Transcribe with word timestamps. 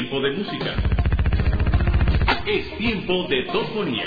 Tiempo 0.00 0.20
de 0.22 0.30
música. 0.30 0.74
Es 2.46 2.78
tiempo 2.78 3.26
de 3.28 3.42
tofonía. 3.52 4.06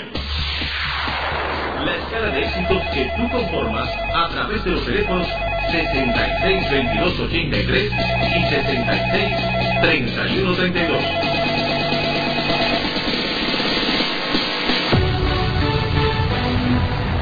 La 1.84 1.94
escala 1.94 2.30
de 2.30 2.40
éxitos 2.42 2.82
que 2.92 3.04
tú 3.16 3.30
conformas 3.30 3.88
a 4.12 4.28
través 4.30 4.64
de 4.64 4.72
los 4.72 4.84
teléfonos 4.84 5.28
66 5.70 6.70
22 6.70 7.20
83 7.20 7.92
y 7.92 8.42
66 8.48 9.80
31 9.82 10.54
32. 10.56 11.02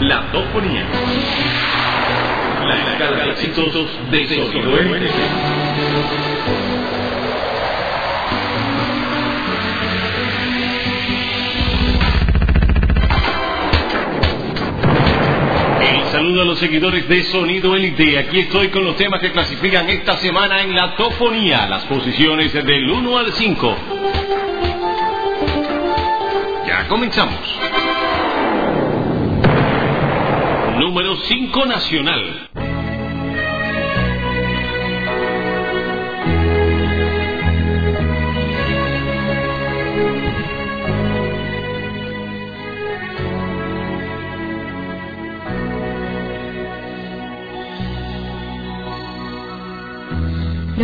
La 0.00 0.32
toponía. 0.32 0.86
La 2.64 2.76
escala 2.76 3.24
de 3.24 3.30
éxitos 3.32 3.74
de 4.10 4.28
Sonido 4.28 4.70
saludo 16.10 16.42
a 16.42 16.44
los 16.44 16.58
seguidores 16.58 17.08
de 17.08 17.22
Sonido 17.24 17.74
Elite. 17.74 18.18
Aquí 18.18 18.40
estoy 18.40 18.68
con 18.68 18.84
los 18.84 18.96
temas 18.96 19.20
que 19.20 19.32
clasifican 19.32 19.88
esta 19.88 20.16
semana 20.18 20.62
en 20.62 20.74
la 20.74 20.94
toponía, 20.96 21.66
las 21.66 21.84
posiciones 21.84 22.52
del 22.52 22.90
1 22.90 23.18
al 23.18 23.32
5. 23.32 23.76
Ya 26.66 26.88
comenzamos. 26.88 27.40
Número 30.78 31.16
5 31.16 31.66
nacional. 31.66 32.48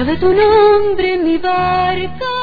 Ve 0.04 0.16
tu 0.16 0.32
nombre 0.32 1.14
en 1.14 1.24
mi 1.24 1.38
barca, 1.38 2.34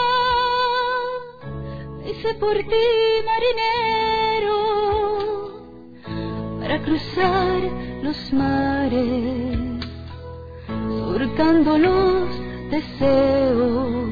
hice 2.06 2.34
por 2.36 2.56
ti 2.56 2.86
marinero, 3.30 4.60
para 6.60 6.82
cruzar 6.82 7.62
los 8.04 8.34
mares, 8.34 9.58
surcando 10.90 11.78
los 11.78 12.30
deseos. 12.72 14.10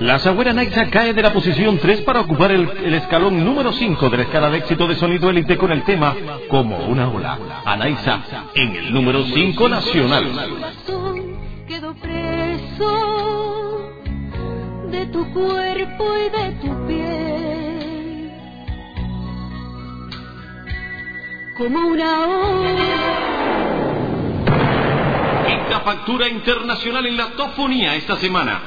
La 0.00 0.18
Sagüera 0.18 0.52
Naixa 0.52 0.90
cae 0.90 1.14
de 1.14 1.22
la 1.22 1.32
posición 1.32 1.78
3 1.78 2.00
para 2.00 2.20
ocupar 2.20 2.50
el, 2.50 2.68
el, 2.84 2.94
escalón 2.94 3.44
número 3.44 3.72
5 3.72 4.10
de 4.10 4.16
la 4.16 4.22
escala 4.24 4.50
de 4.50 4.58
éxito 4.58 4.88
de 4.88 4.96
sonido 4.96 5.30
élite 5.30 5.56
con 5.56 5.70
el 5.70 5.84
tema 5.84 6.16
Como 6.50 6.78
una 6.86 7.08
ola. 7.08 7.38
Anaisa 7.64 8.22
en 8.54 8.74
el 8.74 8.92
número 8.92 9.22
5 9.24 9.68
nacional. 9.68 10.32
Tu 15.14 15.32
cuerpo 15.32 16.04
y 16.16 16.28
de 16.28 16.50
tu 16.60 16.86
piel. 16.88 18.32
Como 21.56 21.86
una 21.86 22.26
ola. 22.26 22.74
Quinta 25.46 25.80
factura 25.82 26.28
internacional 26.28 27.06
en 27.06 27.16
la 27.16 27.30
tofonía 27.36 27.94
esta 27.94 28.16
semana. 28.16 28.60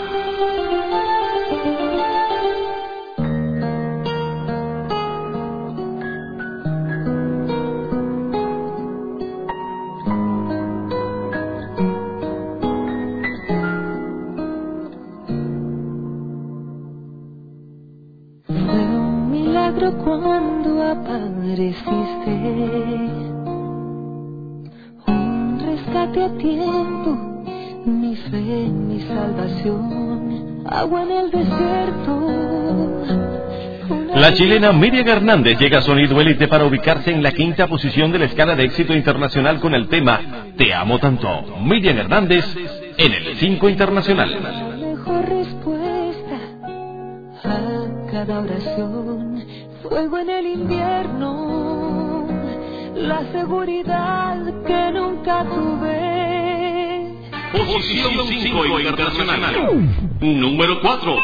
Agua 30.70 31.04
en 31.04 31.12
el 31.12 31.32
desierto. 31.32 32.28
La 34.16 34.34
chilena 34.34 34.72
Miriam 34.72 35.08
Hernández 35.08 35.60
llega 35.60 35.78
a 35.78 35.82
Sonido 35.82 36.20
Élite 36.20 36.48
para 36.48 36.66
ubicarse 36.66 37.12
en 37.12 37.22
la 37.22 37.32
quinta 37.32 37.68
posición 37.68 38.12
de 38.12 38.20
la 38.20 38.26
escala 38.26 38.56
de 38.56 38.64
éxito 38.64 38.94
internacional 38.94 39.60
con 39.60 39.76
el 39.76 39.88
tema 39.90 40.48
Te 40.58 40.74
amo 40.74 40.98
tanto. 40.98 41.44
Miriam 41.62 42.00
Hernández 42.00 42.44
en 42.98 43.14
el 43.14 43.36
5 43.38 43.70
internacional. 43.70 44.32
La 44.42 44.88
mejor 44.88 45.30
respuesta 45.30 46.40
a 47.44 48.12
cada 48.12 48.40
oración 48.40 49.46
fuego 49.84 50.18
en 50.18 50.30
el 50.30 50.48
invierno, 50.48 52.28
la 52.96 53.32
seguridad 53.32 54.38
que 54.66 54.92
nunca 54.92 55.46
tuve. 55.46 56.17
Posición 57.52 58.14
5 58.28 58.80
internacional. 58.80 59.56
Número 60.22 60.82
4. 60.82 61.16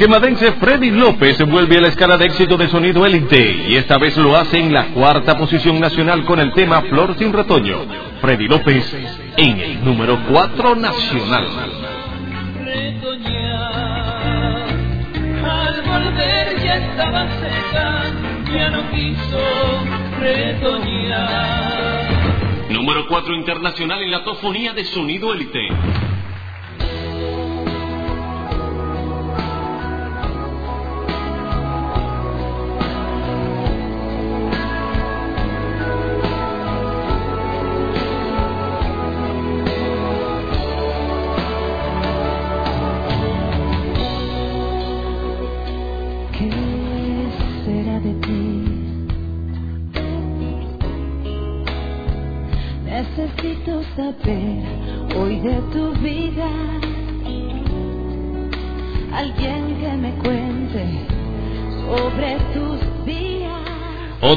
Quemadense 0.00 0.52
Freddy 0.52 0.90
López 0.90 1.38
vuelve 1.46 1.76
a 1.76 1.82
la 1.82 1.88
escala 1.88 2.16
de 2.16 2.24
éxito 2.24 2.56
de 2.56 2.68
sonido 2.68 3.04
élite 3.04 3.66
y 3.68 3.76
esta 3.76 3.98
vez 3.98 4.16
lo 4.16 4.34
hace 4.34 4.58
en 4.58 4.72
la 4.72 4.86
cuarta 4.94 5.36
posición 5.36 5.78
nacional 5.78 6.24
con 6.24 6.40
el 6.40 6.54
tema 6.54 6.80
Flor 6.80 7.18
sin 7.18 7.34
retoño. 7.34 7.84
Freddy 8.22 8.48
López 8.48 8.96
en 9.36 9.60
el 9.60 9.84
número 9.84 10.18
4 10.30 10.74
nacional. 10.76 11.46
al 15.44 15.82
volver 15.82 16.64
ya 16.64 16.76
estaba 16.76 17.28
seca, 17.38 18.02
ya 18.54 18.70
no 18.70 18.90
quiso 18.92 19.84
retoñar. 20.18 21.10
Número 22.70 23.06
4 23.06 23.34
internacional 23.34 24.02
en 24.02 24.12
la 24.12 24.24
tofonía 24.24 24.72
de 24.72 24.86
sonido 24.86 25.34
élite. 25.34 25.68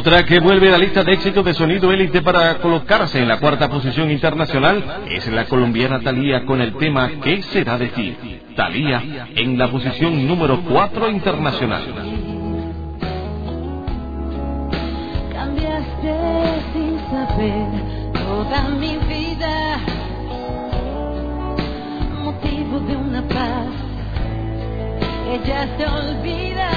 Otra 0.06 0.26
que 0.26 0.42
vuelve 0.42 0.68
a 0.68 0.72
la 0.72 0.80
lista 0.80 1.02
de 1.02 1.14
éxito 1.14 1.44
de 1.44 1.54
sonido 1.54 1.90
élite 1.90 2.22
para 2.22 2.58
colocarse 2.58 3.20
en 3.20 3.28
la 3.30 3.40
cuarta 3.40 3.70
posición 3.70 4.12
internacional 4.12 5.06
es 5.10 5.26
la 5.32 5.46
colombiana 5.46 6.02
Thalía 6.02 6.44
con 6.44 6.60
el 6.60 6.76
tema 6.76 7.10
¿Qué 7.24 7.42
será 7.42 7.78
de 7.78 7.88
ti? 7.88 8.14
Thalía 8.54 9.30
en 9.34 9.58
la 9.58 9.72
posición 9.72 10.28
número 10.28 10.62
4 10.68 11.10
internacional. 11.10 11.84
Cambiaste 15.32 16.16
sin 16.74 17.00
saber 17.10 17.68
toda 18.12 18.68
mi 18.72 18.98
vida, 19.08 19.80
motivo 22.26 22.82
de 22.82 22.96
una 22.98 23.22
paz 23.30 23.84
ella 25.34 25.68
se 25.78 25.86
olvida. 25.86 26.70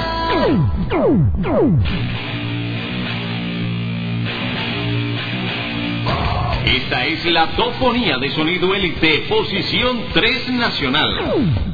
Esta 6.75 7.05
es 7.05 7.23
la 7.25 7.55
tofonía 7.55 8.17
de 8.17 8.29
sonido 8.31 8.75
élite, 8.75 9.25
posición 9.29 10.01
3 10.13 10.49
nacional. 10.51 11.66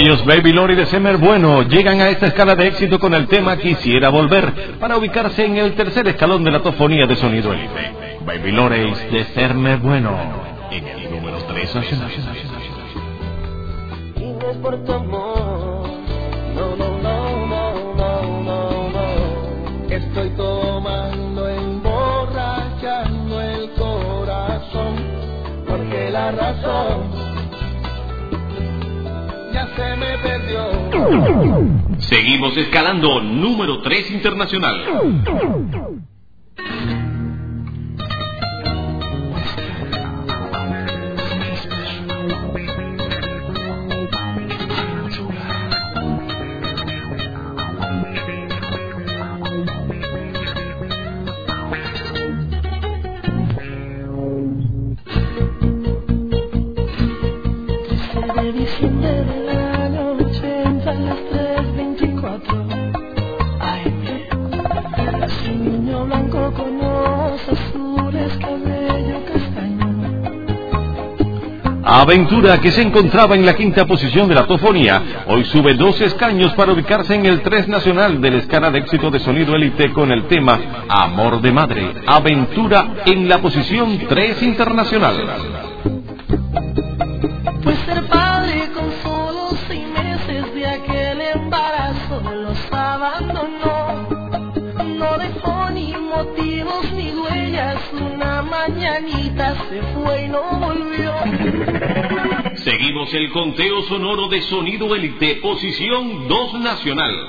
Ellos 0.00 0.24
Baby 0.24 0.52
Lori 0.52 0.74
de 0.74 0.86
Semer 0.86 1.18
Bueno. 1.18 1.62
Llegan 1.62 2.00
a 2.00 2.08
esta 2.08 2.26
escala 2.28 2.56
de 2.56 2.68
éxito 2.68 2.98
con 2.98 3.12
el 3.14 3.26
tema 3.26 3.56
Quisiera 3.58 4.08
Volver 4.08 4.78
para 4.80 4.96
ubicarse 4.96 5.44
en 5.44 5.58
el 5.58 5.74
tercer 5.74 6.08
escalón 6.08 6.42
de 6.42 6.50
la 6.50 6.60
tofonía 6.60 7.06
de 7.06 7.16
sonido 7.16 7.52
elite. 7.52 7.92
Baby 8.24 8.52
Lori 8.52 8.94
de 9.10 9.24
Semer 9.34 9.78
Bueno 9.78 10.16
en 10.70 10.86
el 10.86 11.10
número 11.10 11.38
3 11.46 11.74
nacional. 11.74 12.10
por 14.62 14.84
tu 14.84 14.92
amor. 14.92 15.88
No, 16.54 16.76
no, 16.76 16.98
no, 16.98 17.46
no, 17.46 17.94
no, 17.94 18.42
no, 18.42 18.90
no. 18.90 19.90
Estoy 19.90 20.30
tomando, 20.30 21.48
emborrachando 21.48 23.40
el 23.40 23.70
corazón. 23.72 24.96
Porque 25.66 26.10
la 26.10 26.32
razón 26.32 26.89
se 29.80 29.96
me 29.96 30.18
perdió. 30.18 31.98
Seguimos 31.98 32.56
escalando 32.56 33.20
número 33.22 33.80
3 33.80 34.10
internacional. 34.10 34.84
Aventura, 72.10 72.60
que 72.60 72.72
se 72.72 72.82
encontraba 72.82 73.36
en 73.36 73.46
la 73.46 73.54
quinta 73.54 73.86
posición 73.86 74.26
de 74.26 74.34
la 74.34 74.44
tofonía, 74.44 75.22
hoy 75.28 75.44
sube 75.44 75.74
dos 75.74 76.00
escaños 76.00 76.52
para 76.54 76.72
ubicarse 76.72 77.14
en 77.14 77.24
el 77.24 77.40
3 77.40 77.68
nacional 77.68 78.20
de 78.20 78.32
la 78.32 78.38
escala 78.38 78.68
de 78.72 78.80
éxito 78.80 79.12
de 79.12 79.20
sonido 79.20 79.54
élite 79.54 79.92
con 79.92 80.10
el 80.10 80.24
tema 80.24 80.58
Amor 80.88 81.40
de 81.40 81.52
Madre. 81.52 81.94
Aventura 82.08 82.94
en 83.06 83.28
la 83.28 83.38
posición 83.38 83.96
3 84.08 84.42
internacional. 84.42 85.18
Seguimos 102.90 103.14
el 103.14 103.30
conteo 103.30 103.82
sonoro 103.82 104.26
de 104.26 104.42
sonido 104.42 104.92
élite, 104.96 105.36
posición 105.36 106.26
2 106.26 106.54
nacional. 106.54 107.28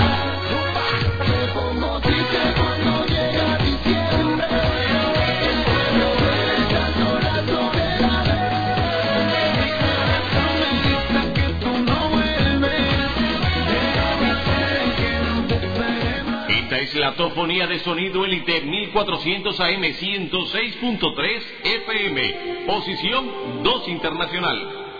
la 17.01 17.15
tofonía 17.15 17.65
de 17.65 17.79
sonido 17.79 18.23
Elite 18.23 18.61
1400 18.61 19.59
AM 19.59 19.81
106.3 19.81 21.41
FM. 21.63 22.65
Posición 22.67 23.63
2 23.63 23.87
internacional. 23.87 24.90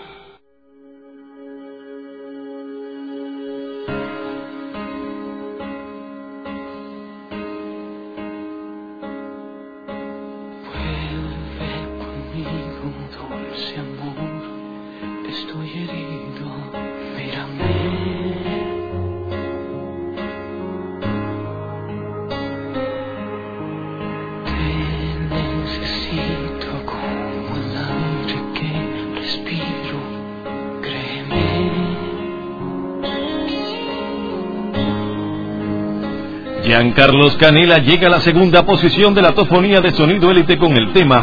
Giancarlos 36.72 37.36
Canela 37.36 37.76
llega 37.80 38.06
a 38.06 38.10
la 38.10 38.20
segunda 38.20 38.64
posición 38.64 39.12
de 39.12 39.20
la 39.20 39.32
tofonía 39.32 39.82
de 39.82 39.90
sonido 39.90 40.30
élite 40.30 40.56
con 40.56 40.74
el 40.74 40.90
tema 40.94 41.22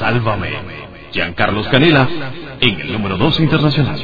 Sálvame. 0.00 0.50
Giancarlos 1.12 1.68
Canela 1.68 2.08
en 2.58 2.80
el 2.80 2.92
número 2.94 3.16
2 3.16 3.38
internacional. 3.38 3.96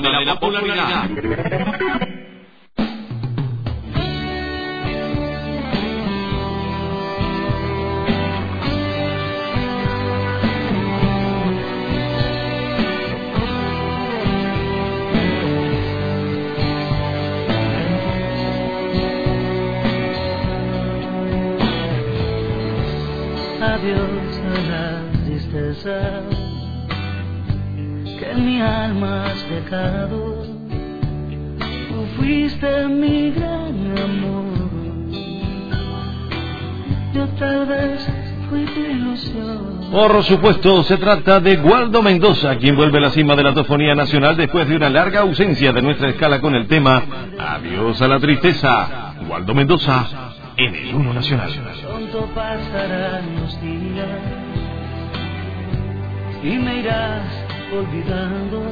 De 0.00 0.24
la 0.24 0.38
popularidad. 0.38 2.07
Supuesto, 40.28 40.82
se 40.84 40.98
trata 40.98 41.40
de 41.40 41.56
Waldo 41.56 42.02
Mendoza, 42.02 42.56
quien 42.56 42.76
vuelve 42.76 42.98
a 42.98 43.00
la 43.02 43.10
cima 43.10 43.34
de 43.34 43.42
la 43.42 43.54
tofonía 43.54 43.94
nacional 43.94 44.36
después 44.36 44.68
de 44.68 44.76
una 44.76 44.90
larga 44.90 45.20
ausencia 45.20 45.72
de 45.72 45.82
nuestra 45.82 46.10
escala 46.10 46.40
con 46.40 46.54
el 46.54 46.66
tema 46.66 47.02
Adiós 47.38 48.00
a 48.02 48.08
la 48.08 48.20
tristeza. 48.20 49.14
Waldo 49.28 49.54
Mendoza 49.54 50.06
en 50.56 50.74
el 50.74 50.94
Uno 50.94 51.14
Nacional. 51.14 51.50
Pronto 51.82 52.28
pasarán 52.34 53.24
los 53.40 53.60
días 53.62 54.06
y 56.42 56.58
me 56.58 56.80
irás 56.80 57.22
olvidando, 57.72 58.62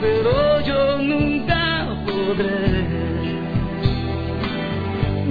pero 0.00 0.60
yo 0.62 0.98
nunca 0.98 1.86
podré 2.06 3.06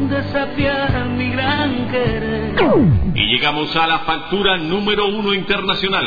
desafiar 0.09 1.05
mi 1.09 1.29
gran 1.31 1.87
querer. 1.89 3.04
Y 3.15 3.25
llegamos 3.27 3.75
a 3.75 3.87
la 3.87 3.99
factura 3.99 4.57
número 4.57 5.07
uno 5.07 5.33
internacional. 5.33 6.03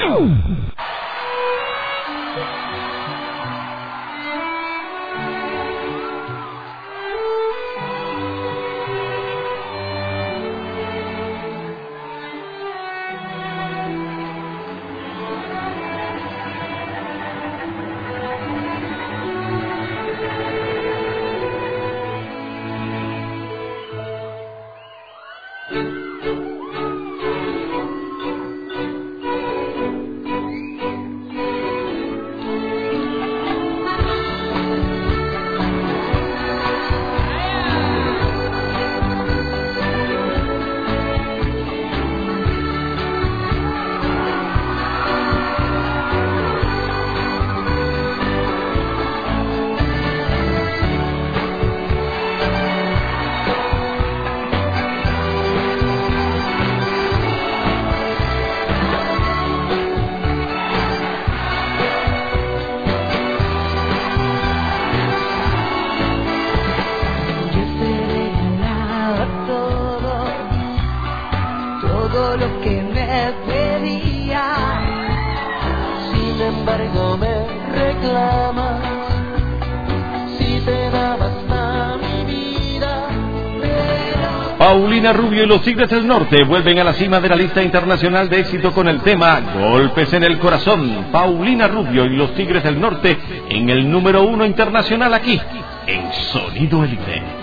Paulina 84.58 85.12
Rubio 85.12 85.44
y 85.44 85.46
los 85.46 85.62
Tigres 85.62 85.88
del 85.88 86.06
Norte 86.06 86.44
vuelven 86.44 86.78
a 86.80 86.84
la 86.84 86.92
cima 86.92 87.20
de 87.20 87.28
la 87.28 87.36
lista 87.36 87.62
internacional 87.62 88.28
de 88.28 88.40
éxito 88.40 88.72
con 88.72 88.88
el 88.88 89.00
tema 89.00 89.40
Golpes 89.56 90.12
en 90.12 90.24
el 90.24 90.38
Corazón. 90.38 91.06
Paulina 91.12 91.68
Rubio 91.68 92.04
y 92.04 92.16
los 92.16 92.34
Tigres 92.34 92.64
del 92.64 92.80
Norte 92.80 93.16
en 93.48 93.70
el 93.70 93.88
número 93.90 94.24
uno 94.24 94.44
internacional 94.44 95.14
aquí, 95.14 95.40
en 95.86 96.12
Sonido 96.12 96.84
Elite. 96.84 97.37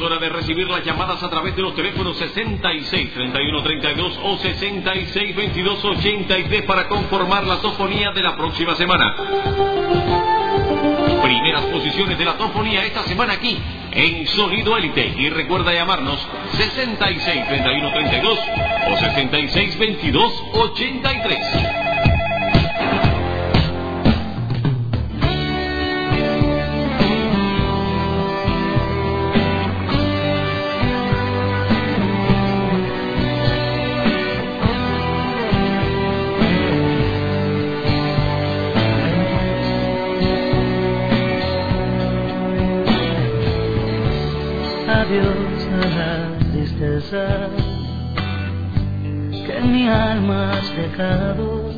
Hora 0.00 0.18
de 0.18 0.28
recibir 0.28 0.68
las 0.68 0.84
llamadas 0.84 1.22
a 1.22 1.30
través 1.30 1.54
de 1.56 1.62
los 1.62 1.74
teléfonos 1.74 2.16
66 2.16 3.14
31 3.14 3.62
32 3.62 4.20
o 4.22 4.36
66 4.36 5.36
22 5.36 5.84
83 5.84 6.62
para 6.62 6.88
conformar 6.88 7.44
la 7.44 7.60
tofonía 7.60 8.12
de 8.12 8.22
la 8.22 8.36
próxima 8.36 8.74
semana. 8.76 9.14
Primeras 11.22 11.64
posiciones 11.66 12.18
de 12.18 12.24
la 12.24 12.36
tofonía 12.36 12.84
esta 12.84 13.02
semana 13.04 13.34
aquí 13.34 13.58
en 13.92 14.26
Sonido 14.28 14.76
Élite 14.76 15.14
y 15.16 15.30
recuerda 15.30 15.72
llamarnos 15.72 16.26
66 16.52 17.48
31 17.48 17.92
32 17.92 18.38
o 18.90 18.96
66 18.96 19.78
22 19.78 20.44
83. 20.52 21.77
Que 49.46 49.60
mi 49.64 49.88
alma 49.88 50.52
has 50.52 50.76
dejado. 50.76 51.70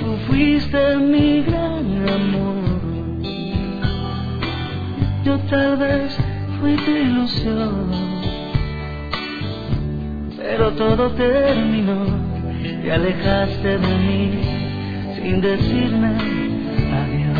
Tú 0.00 0.16
fuiste 0.26 0.96
mi 0.96 1.42
gran 1.42 2.08
amor. 2.08 3.22
Yo 5.24 5.38
tal 5.48 5.76
vez 5.76 6.18
fui 6.60 6.74
tu 6.74 6.90
ilusión, 6.90 7.86
pero 10.36 10.72
todo 10.72 11.10
terminó. 11.12 12.32
Te 12.82 12.92
alejaste 12.92 13.78
de 13.78 13.96
mí 14.06 14.40
sin 15.14 15.40
decirme 15.40 16.16
adiós 17.00 17.38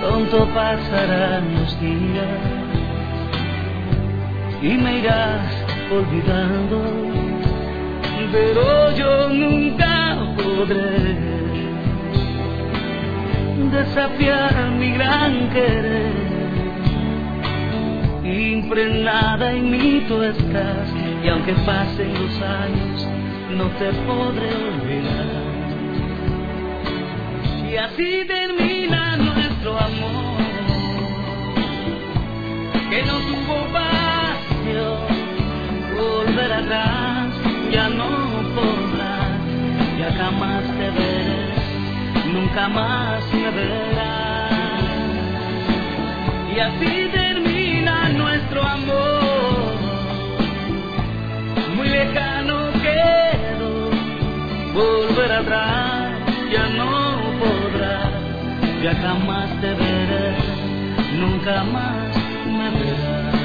pronto 0.00 0.48
pasarán 0.54 1.54
los 1.54 1.80
días 1.80 2.59
y 4.62 4.68
me 4.76 4.98
irás 4.98 5.46
olvidando, 5.90 6.82
pero 8.30 8.94
yo 8.94 9.28
nunca 9.30 10.18
podré 10.36 11.16
desafiar 13.70 14.70
mi 14.78 14.92
gran 14.92 15.48
querer. 15.50 16.30
Impregnada 18.24 19.52
en 19.52 19.70
mí 19.70 20.04
tú 20.06 20.22
estás, 20.22 20.88
y 21.24 21.28
aunque 21.28 21.54
pasen 21.64 22.12
los 22.12 22.40
años, 22.42 23.08
no 23.56 23.66
te 23.78 23.92
podré 24.06 24.50
olvidar. 24.54 25.50
Y 27.70 27.76
así 27.76 28.24
termina 28.26 29.16
nuestro 29.16 29.78
amor, 29.78 30.36
que 32.90 33.02
no 33.02 33.18
tuvo 33.18 33.72
vacío, 33.72 33.99
volver 36.30 36.52
atrás, 36.52 37.28
ya 37.72 37.88
no 37.88 38.08
podrás, 38.54 39.40
ya 39.98 40.12
jamás 40.12 40.62
te 40.78 40.90
veré, 40.90 42.32
nunca 42.32 42.68
más 42.68 43.22
me 43.32 43.50
verás. 43.50 44.50
Y 46.54 46.58
así 46.60 47.08
termina 47.12 48.10
nuestro 48.10 48.62
amor, 48.62 49.74
muy 51.76 51.88
lejano 51.88 52.70
quedó, 52.84 53.90
volver 54.74 55.32
atrás, 55.32 56.12
ya 56.52 56.66
no 56.78 57.16
podrás, 57.40 58.12
ya 58.84 58.94
jamás 58.94 59.48
te 59.60 59.74
veré, 59.74 60.34
nunca 61.18 61.64
más 61.64 62.16
me 62.46 62.70
verás. 62.78 63.39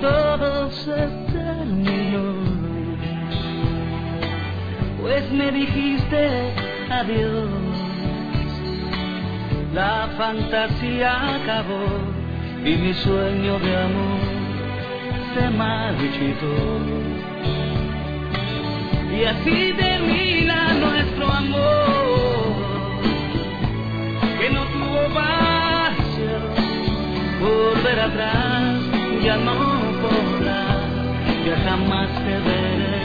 Todo 0.00 0.70
se 0.70 1.08
terminó. 1.32 2.34
Pues 5.00 5.30
me 5.32 5.50
dijiste 5.52 6.52
adiós, 6.90 7.48
la 9.74 10.08
fantasía 10.16 11.36
acabó 11.36 11.86
y 12.64 12.76
mi 12.76 12.94
sueño 12.94 13.58
de 13.58 13.76
amor 13.76 14.20
se 15.34 15.50
marchitó. 15.50 16.56
Y 19.16 19.24
así 19.24 19.74
termina 19.76 20.74
nuestro 20.74 21.32
amor, 21.32 22.54
que 24.38 24.50
no 24.50 24.62
tuvo 24.64 25.14
vacío, 25.14 26.40
volver 27.40 28.00
atrás 28.00 28.88
ya 29.22 29.36
no 29.36 29.77
podrá, 30.02 30.64
ya 31.46 31.56
jamás 31.68 32.08
te 32.24 32.34
veré, 32.46 33.02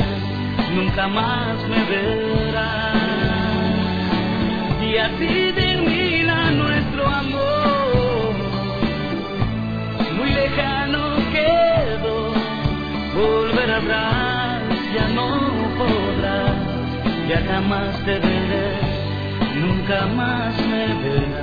nunca 0.75 1.07
más 1.07 1.57
me 1.69 1.83
verás. 1.91 2.93
Y 4.81 4.97
así 4.97 5.51
termina 5.55 6.51
nuestro 6.51 7.07
amor, 7.07 8.33
muy 10.17 10.29
lejano 10.29 11.01
quedó, 11.31 12.33
volver 13.15 13.71
atrás 13.71 14.33
ya 14.93 15.07
no 15.07 15.27
podrás, 15.77 16.55
ya 17.27 17.41
jamás 17.49 17.97
te 18.05 18.19
veré, 18.19 18.67
nunca 19.59 20.05
más 20.07 20.55
me 20.67 20.85
verás. 21.01 21.42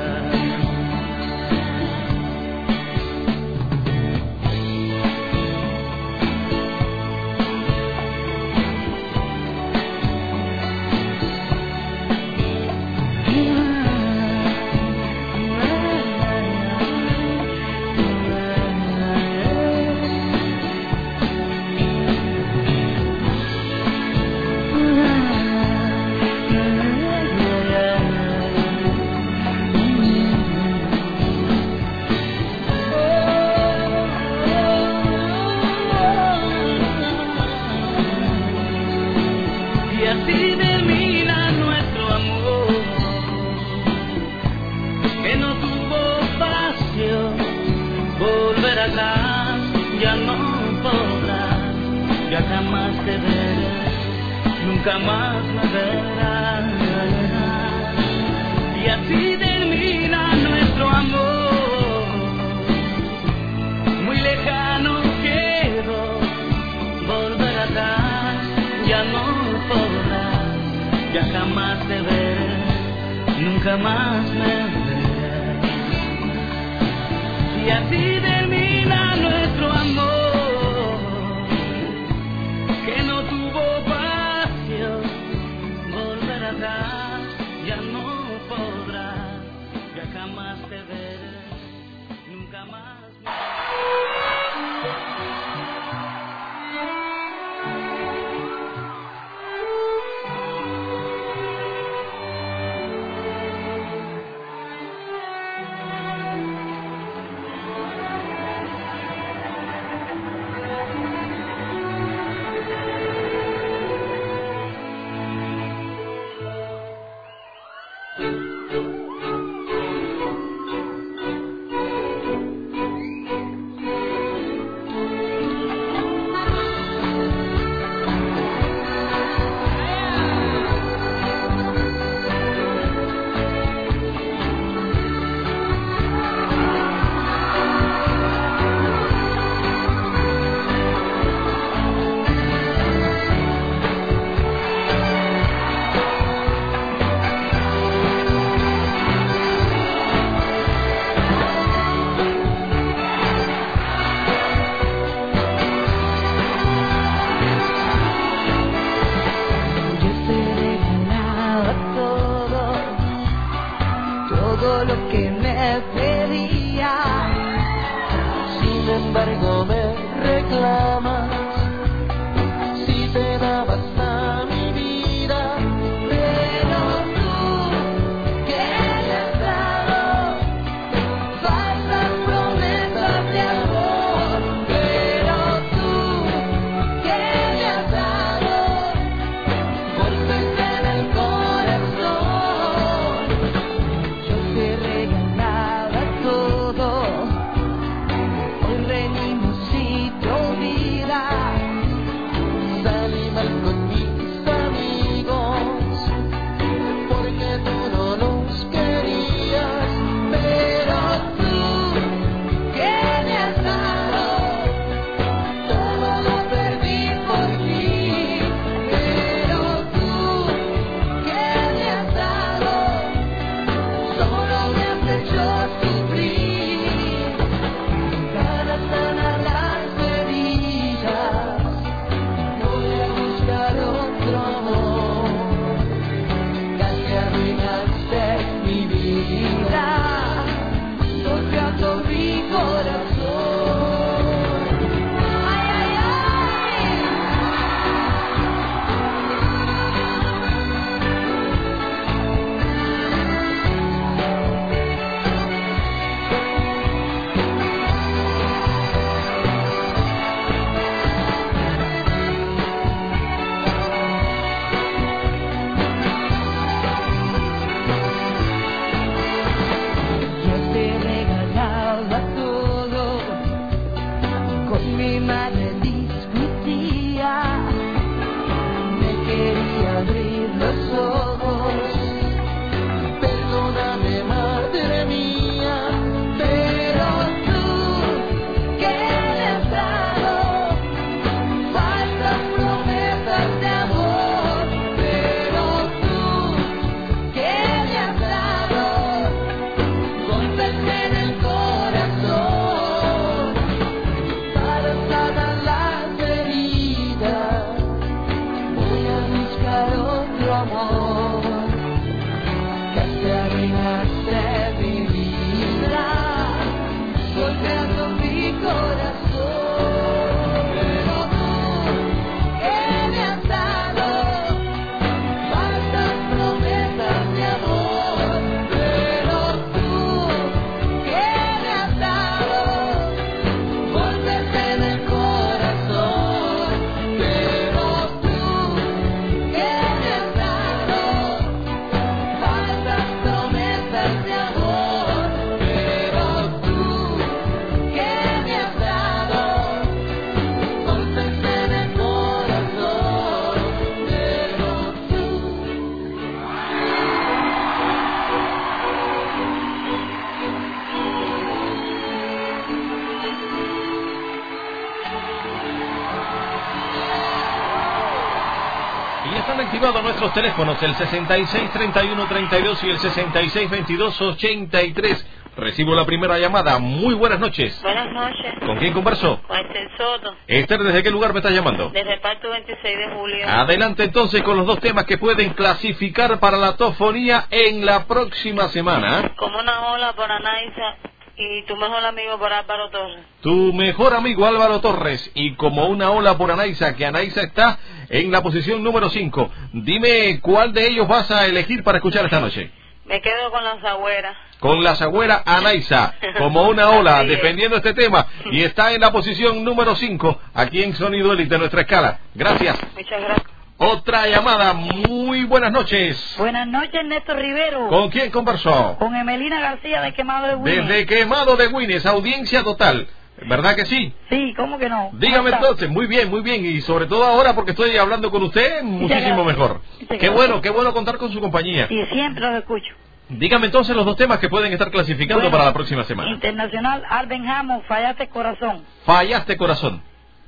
Nuestros 370.21 370.35
teléfonos, 370.35 370.83
el 370.83 370.95
663132 370.97 372.85
y 372.85 372.91
el 372.91 372.99
662283. 372.99 375.27
Recibo 375.57 375.95
la 375.95 376.05
primera 376.05 376.39
llamada. 376.39 376.79
Muy 376.79 377.15
buenas 377.15 377.41
noches. 377.41 377.81
Buenas 377.83 378.13
noches. 378.13 378.55
¿Con 378.65 378.77
quién 378.79 378.93
converso? 378.93 379.41
Con 379.49 379.59
Esther 379.59 379.91
Soto, 379.97 380.37
Esther, 380.47 380.81
¿desde 380.81 381.03
qué 381.03 381.11
lugar 381.11 381.33
me 381.33 381.39
estás 381.41 381.53
llamando? 381.53 381.89
del 381.91 382.07
reparto 382.07 382.51
26 382.51 382.99
de 382.99 383.09
julio. 383.15 383.49
Adelante 383.49 384.05
entonces 384.05 384.43
con 384.43 384.59
los 384.59 384.67
dos 384.67 384.79
temas 384.81 385.07
que 385.07 385.17
pueden 385.17 385.55
clasificar 385.55 386.39
para 386.39 386.59
la 386.59 386.77
tofonía 386.77 387.47
en 387.51 387.87
la 387.87 388.05
próxima 388.07 388.69
semana. 388.69 389.33
Como 389.37 389.59
una 389.59 389.93
ola 389.93 390.13
por 390.13 390.31
Anaisa 390.31 390.97
y 391.41 391.63
tu 391.63 391.75
mejor 391.75 392.05
amigo 392.05 392.39
por 392.39 392.53
Álvaro 392.53 392.91
Torres. 392.91 393.25
Tu 393.41 393.73
mejor 393.73 394.15
amigo 394.15 394.45
Álvaro 394.45 394.81
Torres 394.81 395.31
y 395.35 395.55
como 395.55 395.87
una 395.87 396.11
ola 396.11 396.37
por 396.37 396.51
Anaisa, 396.51 396.95
que 396.95 397.07
Anaisa 397.07 397.41
está 397.41 397.79
en 398.11 398.31
la 398.31 398.43
posición 398.43 398.83
número 398.83 399.09
5. 399.09 399.51
Dime 399.73 400.39
cuál 400.43 400.75
de 400.75 400.87
ellos 400.87 401.09
vas 401.09 401.31
a 401.31 401.47
elegir 401.47 401.83
para 401.83 401.97
escuchar 401.97 402.27
esta 402.27 402.41
noche. 402.41 402.71
Me 403.07 403.23
quedo 403.23 403.51
con 403.51 403.65
las 403.65 403.83
agüeras. 403.83 404.37
Con 404.61 404.85
la 404.85 404.95
sagüera 404.95 405.43
Anaisa, 405.47 406.15
como 406.37 406.69
una 406.69 406.91
ola, 406.91 407.25
defendiendo 407.25 407.79
este 407.79 407.95
tema. 407.95 408.27
Y 408.53 408.63
está 408.63 408.93
en 408.93 409.01
la 409.01 409.11
posición 409.11 409.65
número 409.65 409.97
5, 409.97 410.41
aquí 410.53 410.83
en 410.83 410.95
Sonido 410.95 411.33
Elite 411.33 411.49
de 411.49 411.59
nuestra 411.59 411.81
escala. 411.81 412.21
Gracias. 412.35 412.79
Muchas 412.95 413.21
gracias. 413.23 413.60
Otra 413.83 414.27
llamada. 414.27 414.75
Muy 414.75 415.45
buenas 415.45 415.73
noches. 415.73 416.35
Buenas 416.37 416.67
noches, 416.69 417.03
Néstor 417.07 417.39
Rivero. 417.39 417.89
¿Con 417.89 418.11
quién 418.11 418.31
conversó? 418.31 418.97
Con 418.99 419.17
Emelina 419.17 419.59
García 419.59 420.03
de 420.03 420.13
Quemado 420.13 420.49
de 420.49 420.55
Winnie. 420.57 420.83
Desde 420.83 421.07
Quemado 421.07 421.57
de 421.57 421.69
Guinness, 421.69 422.05
audiencia 422.05 422.63
total. 422.63 423.09
¿Verdad 423.47 423.75
que 423.75 423.87
sí? 423.87 424.13
Sí, 424.29 424.53
¿cómo 424.55 424.77
que 424.77 424.91
no? 424.91 425.09
Dígame 425.15 425.49
entonces, 425.49 425.89
muy 425.89 426.07
bien, 426.07 426.29
muy 426.29 426.43
bien, 426.43 426.63
y 426.63 426.83
sobre 426.83 427.07
todo 427.07 427.25
ahora 427.25 427.55
porque 427.55 427.71
estoy 427.71 427.97
hablando 427.97 428.31
con 428.31 428.43
usted, 428.43 428.83
muchísimo 428.83 429.45
mejor. 429.45 429.81
Qué 430.11 430.29
bueno, 430.29 430.61
qué 430.61 430.69
bueno 430.69 430.93
contar 430.93 431.17
con 431.17 431.33
su 431.33 431.41
compañía. 431.41 431.89
Sí, 431.89 432.05
siempre 432.13 432.43
los 432.43 432.59
escucho. 432.59 432.95
Dígame 433.31 433.65
entonces 433.65 433.97
los 433.97 434.05
dos 434.05 434.17
temas 434.17 434.41
que 434.41 434.51
pueden 434.51 434.75
estar 434.75 434.91
clasificando 434.91 435.37
Bueno, 435.43 435.51
para 435.51 435.65
la 435.65 435.73
próxima 435.73 436.05
semana. 436.05 436.31
Internacional, 436.31 437.03
Alben 437.09 437.47
Jamo, 437.47 437.81
Fallaste 437.89 438.29
Corazón. 438.29 438.85
Fallaste 439.07 439.57
corazón. 439.57 440.03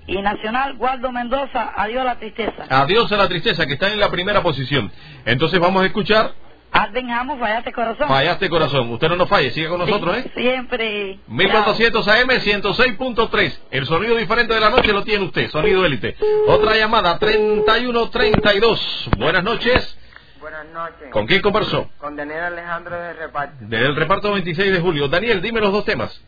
Y 0.06 0.20
Nacional, 0.20 0.74
Waldo 0.78 1.12
Mendoza, 1.12 1.72
Adiós 1.76 2.04
la 2.04 2.16
Tristeza. 2.18 2.64
Adiós 2.68 3.10
a 3.12 3.16
la 3.16 3.28
tristeza, 3.28 3.66
que 3.66 3.74
está 3.74 3.92
en 3.92 4.00
la 4.00 4.10
primera 4.10 4.42
posición. 4.42 4.90
Entonces 5.24 5.60
vamos 5.60 5.82
a 5.82 5.86
escuchar 5.86 6.32
Alben 6.72 7.06
Jamo, 7.08 7.38
Fallaste 7.38 7.70
Corazón. 7.72 8.08
Fallaste 8.08 8.48
corazón. 8.48 8.90
Usted 8.92 9.08
no 9.10 9.16
nos 9.16 9.28
falle, 9.28 9.50
sigue 9.50 9.68
con 9.68 9.78
nosotros, 9.78 10.16
Sí, 10.16 10.22
¿eh? 10.26 10.32
Siempre. 10.34 11.18
1400 11.28 12.08
AM 12.08 12.28
106.3. 12.30 13.58
El 13.70 13.86
sonido 13.86 14.16
diferente 14.16 14.54
de 14.54 14.60
la 14.60 14.70
noche 14.70 14.90
lo 14.92 15.04
tiene 15.04 15.24
usted, 15.26 15.50
sonido 15.50 15.84
élite. 15.84 16.16
Otra 16.48 16.74
llamada, 16.76 17.18
3132. 17.18 19.10
Buenas 19.18 19.44
noches. 19.44 19.98
Buenas 20.40 20.66
noches. 20.72 21.10
¿Con 21.12 21.26
quién 21.26 21.42
conversó? 21.42 21.90
Con 21.98 22.16
Daniel 22.16 22.40
Alejandro 22.44 22.98
de 22.98 23.12
Reparto. 23.12 23.56
Del 23.60 23.94
reparto 23.94 24.32
26 24.32 24.72
de 24.72 24.80
julio. 24.80 25.08
Daniel, 25.08 25.40
dime 25.42 25.60
los 25.60 25.72
dos 25.72 25.84
temas. 25.84 26.20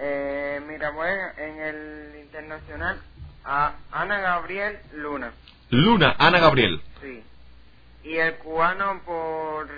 Eh, 0.00 0.60
mira, 0.68 0.92
pues 0.94 1.12
en 1.38 1.60
el 1.60 2.20
internacional, 2.20 2.98
a 3.48 3.72
Ana 3.90 4.18
Gabriel 4.20 4.78
Luna. 4.92 5.32
Luna, 5.70 6.14
Ana 6.18 6.38
Gabriel. 6.38 6.80
Sí. 7.00 7.22
Y 8.04 8.16
el 8.16 8.34
cubano 8.36 9.00
por 9.04 9.68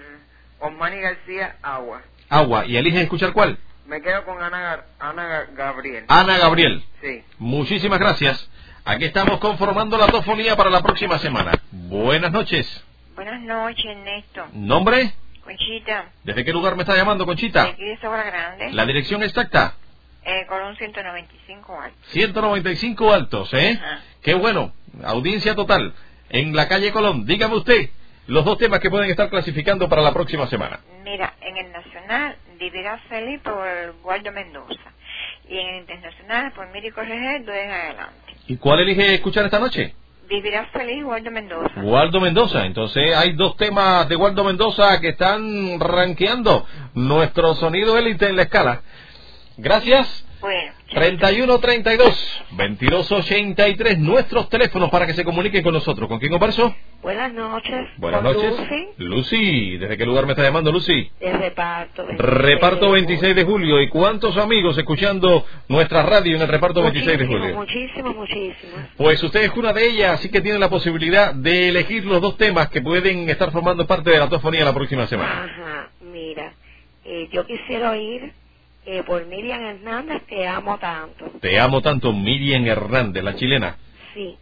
Osmani 0.59 1.01
García, 1.01 1.57
Agua. 1.63 2.03
Agua. 2.29 2.67
¿Y 2.67 2.77
eliges 2.77 3.03
escuchar 3.03 3.33
cuál? 3.33 3.59
Me 3.87 4.03
quedo 4.03 4.25
con 4.25 4.43
Ana, 4.43 4.81
Ana 4.99 5.23
Ga- 5.29 5.55
Gabriel. 5.55 6.05
Ana 6.09 6.39
Gabriel. 6.39 6.85
Sí. 7.01 7.23
Muchísimas 7.39 7.99
gracias. 7.99 8.49
Aquí 8.85 9.05
estamos 9.05 9.39
conformando 9.41 9.97
la 9.99 10.07
tofonía 10.09 10.57
para 10.57 10.71
la 10.71 10.83
próxima 10.83 11.19
semana. 11.19 11.53
Buenas 11.71 12.33
noches. 12.33 12.85
Buenas 13.15 13.41
noches, 13.43 13.85
Ernesto. 13.85 14.47
¿Nombre? 14.53 15.13
Conchita, 15.45 16.05
¿Desde 16.23 16.45
qué 16.45 16.53
lugar 16.53 16.77
me 16.77 16.83
está 16.83 16.95
llamando, 16.97 17.25
de 17.25 17.29
Conchita? 17.29 17.63
aquí 17.65 17.85
de 17.85 17.97
Sabra 17.99 18.23
Grande, 18.25 18.73
La 18.73 18.85
dirección 18.87 19.23
exacta. 19.23 19.75
Eh, 20.25 20.47
con 20.47 20.63
un 20.63 20.77
195 20.77 21.81
alto. 21.81 21.97
195 22.09 23.13
altos, 23.13 23.55
¿eh? 23.55 23.79
Ajá. 23.81 24.01
Qué 24.23 24.35
bueno. 24.35 24.73
Audiencia 25.05 25.55
total. 25.55 25.95
En 26.29 26.55
la 26.55 26.69
calle 26.69 26.93
Colón. 26.93 27.27
Dígame 27.27 27.57
usted 27.57 27.91
los 28.27 28.45
dos 28.45 28.59
temas 28.59 28.81
que 28.81 28.91
pueden 28.91 29.11
estar 29.11 29.29
clasificando 29.29 29.89
para 29.89 30.03
la 30.03 30.13
próxima 30.13 30.47
semana. 30.47 30.81
Mira, 31.03 31.35
en 31.41 31.57
el 31.57 31.73
nacional, 31.73 32.37
Vivirás 32.59 33.01
Feliz 33.09 33.41
por 33.41 33.67
Waldo 34.05 34.31
Mendoza. 34.33 34.93
Y 35.49 35.59
en 35.59 35.67
el 35.67 35.77
internacional, 35.81 36.53
por 36.53 36.71
Miri 36.71 36.91
Correger, 36.91 37.45
dos 37.45 37.55
en 37.55 37.71
adelante. 37.71 38.37
¿Y 38.47 38.57
cuál 38.57 38.81
elige 38.81 39.15
escuchar 39.15 39.47
esta 39.47 39.59
noche? 39.59 39.95
Vivirás 40.29 40.71
Feliz, 40.71 41.03
Waldo 41.03 41.31
Mendoza. 41.33 41.81
Waldo 41.81 42.21
Mendoza. 42.21 42.67
Entonces 42.67 43.17
hay 43.17 43.33
dos 43.33 43.57
temas 43.57 44.09
de 44.09 44.15
Waldo 44.15 44.45
Mendoza 44.45 45.01
que 45.01 45.09
están 45.09 45.81
rankeando 45.81 46.67
nuestro 46.95 47.55
sonido 47.55 47.99
élite 47.99 48.29
en 48.29 48.37
la 48.37 48.43
escala. 48.43 48.83
Gracias. 49.61 50.27
Bueno, 50.41 50.73
3132 50.89 52.45
2283 52.53 53.99
nuestros 53.99 54.49
teléfonos 54.49 54.89
para 54.89 55.07
que 55.07 55.13
se 55.13 55.23
comuniquen 55.23 55.63
con 55.63 55.75
nosotros. 55.75 56.09
¿Con 56.09 56.19
quién 56.19 56.33
converso? 56.33 56.75
Buenas 57.03 57.31
noches. 57.35 57.89
Buenas 57.99 58.23
noches. 58.23 58.55
Lucy, 58.59 58.89
Lucy, 58.97 59.77
¿desde 59.77 59.99
qué 59.99 60.07
lugar 60.07 60.25
me 60.25 60.33
está 60.33 60.43
llamando 60.43 60.73
Lucy? 60.73 61.11
de 61.21 61.33
reparto. 61.33 62.07
Reparto 62.17 62.91
26 62.91 63.37
de 63.37 63.45
julio. 63.45 63.83
¿Y 63.83 63.89
cuántos 63.89 64.39
amigos 64.39 64.79
escuchando 64.79 65.45
nuestra 65.69 66.03
radio 66.03 66.37
en 66.37 66.43
el 66.43 66.49
reparto 66.49 66.83
26 66.83 67.19
de 67.19 67.27
julio? 67.27 67.55
muchísimos, 67.55 68.17
muchísimos. 68.17 68.81
Pues 68.97 69.23
usted 69.23 69.43
es 69.43 69.51
una 69.55 69.75
de 69.75 69.87
ellas, 69.87 70.15
así 70.15 70.31
que 70.31 70.41
tiene 70.41 70.59
la 70.59 70.71
posibilidad 70.71 71.35
de 71.35 71.69
elegir 71.69 72.07
los 72.07 72.21
dos 72.23 72.39
temas 72.39 72.71
que 72.71 72.81
pueden 72.81 73.29
estar 73.29 73.53
formando 73.53 73.87
parte 73.87 74.09
de 74.11 74.19
la 74.19 74.29
tofonía 74.31 74.65
la 74.65 74.75
próxima 74.75 75.07
semana. 75.07 75.45
Ajá, 75.45 75.91
mira, 76.01 76.55
eh, 77.05 77.29
yo 77.31 77.47
quisiera 77.47 77.91
oír 77.91 78.33
eh, 78.87 79.03
por 79.05 79.27
Miriam 79.27 79.63
Hernández, 79.63 80.23
Te 80.27 80.47
amo 80.47 80.79
tanto. 80.79 81.27
Te 81.41 81.59
amo 81.61 81.81
tanto, 81.83 82.13
Miriam 82.13 82.67
Hernández, 82.67 83.23
la 83.23 83.35
chilena. 83.37 83.77
Sí. 84.15 84.37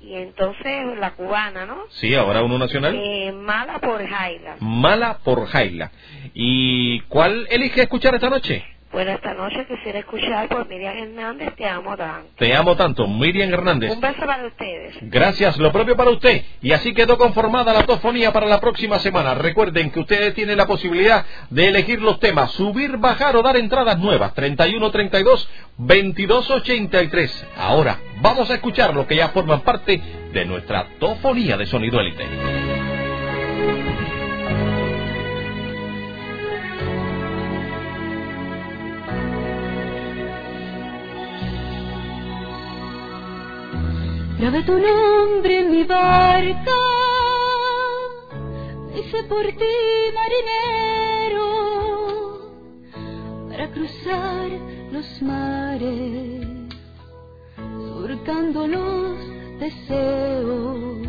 Y 0.00 0.14
entonces 0.14 0.98
la 0.98 1.10
cubana, 1.12 1.66
¿no? 1.66 1.84
Sí, 1.90 2.14
ahora 2.14 2.42
uno 2.42 2.58
nacional. 2.58 2.94
Eh, 2.96 3.32
mala 3.32 3.78
por 3.80 4.06
Jaila. 4.06 4.56
Mala 4.60 5.18
por 5.18 5.46
Jaila. 5.46 5.90
¿Y 6.32 7.00
cuál 7.02 7.46
elige 7.50 7.82
escuchar 7.82 8.14
esta 8.14 8.30
noche? 8.30 8.64
Bueno, 8.92 9.12
esta 9.12 9.34
noche 9.34 9.66
quisiera 9.68 10.00
escuchar 10.00 10.48
por 10.48 10.66
Miriam 10.66 10.96
Hernández, 10.96 11.54
Te 11.54 11.64
amo 11.68 11.96
tanto. 11.96 12.28
Te 12.36 12.54
amo 12.56 12.74
tanto, 12.74 13.06
Miriam 13.06 13.52
Hernández. 13.52 13.92
Un 13.92 14.00
beso 14.00 14.26
para 14.26 14.44
ustedes. 14.46 14.96
Gracias, 15.02 15.58
lo 15.58 15.70
propio 15.70 15.96
para 15.96 16.10
usted. 16.10 16.42
Y 16.60 16.72
así 16.72 16.92
quedó 16.92 17.16
conformada 17.16 17.72
la 17.72 17.86
tofonía 17.86 18.32
para 18.32 18.46
la 18.46 18.60
próxima 18.60 18.98
semana. 18.98 19.34
Recuerden 19.34 19.92
que 19.92 20.00
ustedes 20.00 20.34
tienen 20.34 20.56
la 20.56 20.66
posibilidad 20.66 21.24
de 21.50 21.68
elegir 21.68 22.02
los 22.02 22.18
temas, 22.18 22.50
subir, 22.52 22.96
bajar 22.96 23.36
o 23.36 23.42
dar 23.42 23.56
entradas 23.56 23.96
nuevas. 23.98 24.34
31, 24.34 24.90
32, 24.90 25.48
22, 25.78 26.50
83. 26.50 27.46
Ahora, 27.58 27.96
vamos 28.20 28.50
a 28.50 28.54
escuchar 28.54 28.92
lo 28.92 29.06
que 29.06 29.14
ya 29.14 29.28
forman 29.28 29.60
parte 29.60 30.00
de 30.32 30.44
nuestra 30.46 30.86
tofonía 30.98 31.56
de 31.56 31.66
sonido 31.66 32.00
élite. 32.00 32.79
Grabé 44.40 44.62
tu 44.62 44.72
nombre 44.72 45.58
en 45.58 45.70
mi 45.70 45.84
barca, 45.84 46.78
hice 48.96 49.22
por 49.24 49.42
ti 49.42 49.76
marinero 50.14 51.48
para 53.50 53.70
cruzar 53.70 54.48
los 54.92 55.20
mares, 55.20 56.46
surcando 57.92 58.66
los 58.66 59.18
deseos. 59.58 61.00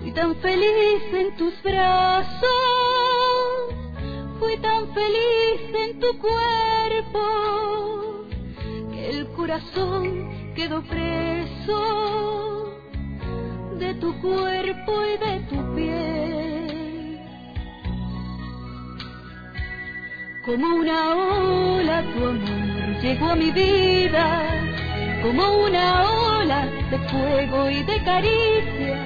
Fui 0.00 0.12
tan 0.12 0.36
feliz 0.36 1.02
en 1.12 1.36
tus 1.36 1.60
brazos, 1.64 2.38
fui 4.38 4.56
tan 4.58 4.94
feliz 4.94 5.74
en 5.74 5.98
tu 5.98 6.18
cuerpo 6.18 7.20
que 8.92 9.10
el 9.10 9.26
corazón 9.32 10.47
quedó 10.58 10.82
preso 10.82 11.80
de 13.78 13.94
tu 13.94 14.12
cuerpo 14.20 14.92
y 15.06 15.16
de 15.24 15.38
tu 15.48 15.74
piel. 15.76 17.20
Como 20.44 20.66
una 20.78 21.14
ola 21.14 22.02
tu 22.12 22.26
amor 22.26 23.00
llegó 23.00 23.26
a 23.26 23.36
mi 23.36 23.52
vida, 23.52 24.26
como 25.22 25.44
una 25.58 26.02
ola 26.10 26.66
de 26.90 26.98
fuego 27.08 27.70
y 27.70 27.84
de 27.84 28.02
caricia, 28.02 28.96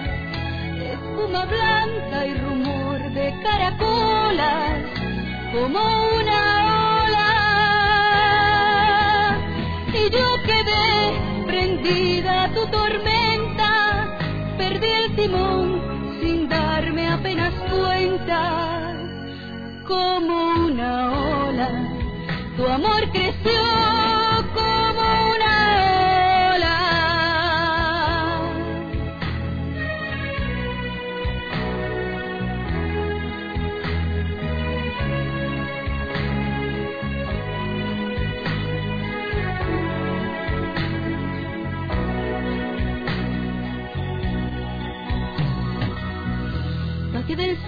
espuma 0.95 1.45
blanca 1.45 2.27
y 2.29 2.35
rumor 2.39 2.99
de 3.13 3.39
caracolas, 3.43 4.79
como 5.53 6.12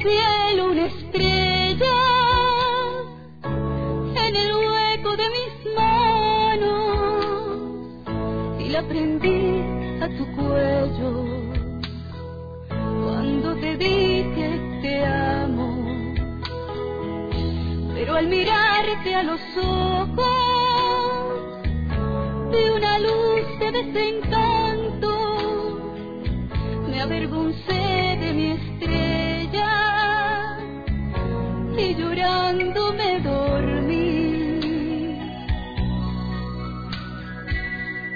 cielo 0.05 0.34
a 8.97 10.09
tu 10.09 10.25
cuello 10.37 11.25
cuando 12.69 13.57
te 13.57 13.77
dije 13.77 14.79
te 14.83 15.05
amo. 15.05 15.85
Pero 17.95 18.15
al 18.15 18.29
mirarte 18.29 19.15
a 19.15 19.23
los 19.25 19.41
ojos 19.57 19.84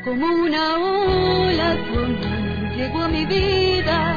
Como 0.09 0.27
una 0.27 0.79
ola 0.79 1.77
tu 1.87 1.99
amor 1.99 2.75
llegó 2.75 3.03
a 3.03 3.09
mi 3.09 3.27
vida, 3.27 4.17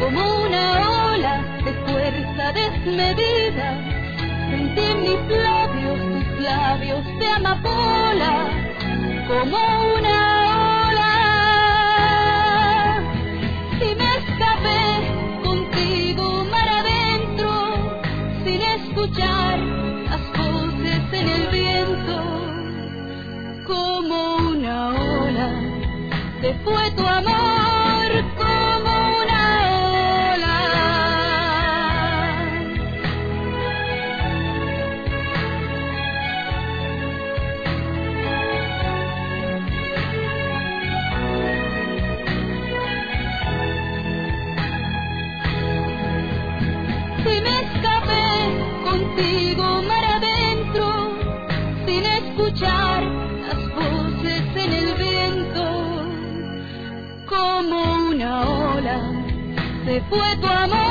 como 0.00 0.44
una 0.44 1.10
ola 1.12 1.34
de 1.66 1.72
fuerza 1.84 2.52
desmedida. 2.54 3.78
Sentí 4.48 4.80
en 4.80 5.02
mis 5.02 5.36
labios 5.36 5.98
tus 5.98 6.42
labios 6.42 7.04
de 7.18 7.26
amapola, 7.28 8.48
como 9.28 9.58
una 9.98 10.41
fue 26.64 26.90
tu 26.96 27.06
amor. 27.06 27.41
Fue 60.00 60.36
tu 60.40 60.46
amor, 60.46 60.81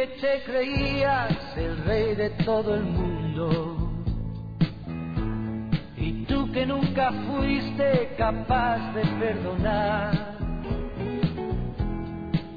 que 0.00 0.06
te 0.06 0.42
creías 0.44 1.58
el 1.58 1.76
rey 1.84 2.14
de 2.14 2.30
todo 2.46 2.74
el 2.74 2.84
mundo. 2.84 3.92
Y 5.94 6.24
tú 6.24 6.50
que 6.52 6.64
nunca 6.64 7.12
fuiste 7.28 8.14
capaz 8.16 8.94
de 8.94 9.02
perdonar. 9.20 10.38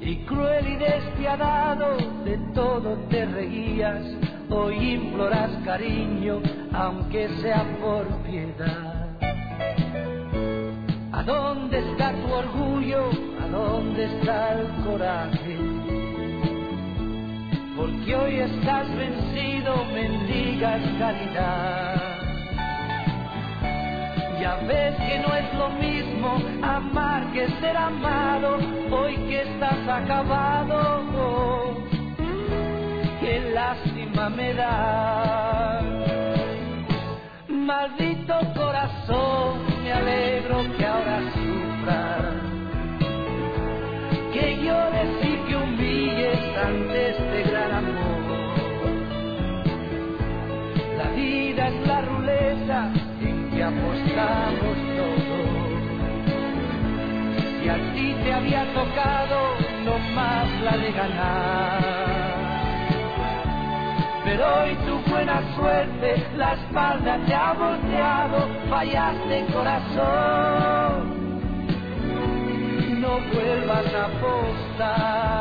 Y 0.00 0.24
cruel 0.24 0.68
y 0.68 0.76
despiadado 0.76 1.98
de 2.24 2.38
todo 2.54 2.96
te 3.10 3.26
reías. 3.26 4.02
Hoy 4.48 4.94
imploras 4.94 5.50
cariño, 5.66 6.40
aunque 6.72 7.28
sea 7.42 7.62
por 7.78 8.06
piedad. 8.22 9.06
¿A 11.12 11.22
dónde 11.22 11.78
está 11.90 12.10
tu 12.10 12.32
orgullo? 12.32 13.10
¿A 13.42 13.48
dónde 13.48 14.04
está 14.04 14.52
el 14.54 14.84
coraje? 14.84 15.53
Porque 17.84 18.16
hoy 18.16 18.36
estás 18.36 18.86
vencido, 18.96 19.84
mendigas 19.92 20.80
caridad. 20.98 22.00
Ya 24.40 24.56
ves 24.66 24.94
que 24.96 25.18
no 25.18 25.34
es 25.36 25.54
lo 25.54 25.68
mismo 25.68 26.38
amar 26.62 27.30
que 27.34 27.46
ser 27.60 27.76
amado, 27.76 28.56
hoy 28.90 29.16
que 29.28 29.42
estás 29.42 29.86
acabado, 29.86 31.76
qué 33.20 33.50
lástima 33.52 34.30
me 34.30 34.54
da. 34.54 35.82
Maldito 37.48 38.34
corazón, 38.54 39.58
me 39.82 39.92
alegro 39.92 40.56
que 40.78 40.86
ahora 40.86 41.20
sufras 41.34 42.44
que 44.32 44.56
llores 44.64 45.10
y 45.22 45.36
que 45.46 45.56
humilles 45.56 46.40
ante 46.58 47.10
este 47.10 47.33
todos. 54.96 55.42
Si 57.60 57.68
a 57.68 57.76
ti 57.94 58.14
te 58.22 58.32
había 58.32 58.64
tocado, 58.74 59.38
no 59.84 59.98
más 60.14 60.48
la 60.62 60.76
de 60.76 60.92
ganar. 60.92 61.82
Pero 64.24 64.44
hoy 64.62 64.74
tu 64.86 65.10
buena 65.10 65.42
suerte, 65.56 66.26
la 66.36 66.54
espalda 66.54 67.18
te 67.26 67.34
ha 67.34 67.52
volteado, 67.52 68.48
fallaste 68.68 69.46
corazón 69.52 71.24
no 73.04 73.20
vuelvas 73.34 73.94
a 73.94 74.04
apostar. 74.06 75.34